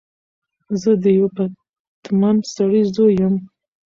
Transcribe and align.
زه 0.81 0.91
د 1.03 1.05
یوه 1.17 1.29
پتمن 1.35 2.35
سړی 2.55 2.81
زوی 2.95 3.13
یم. 3.21 3.35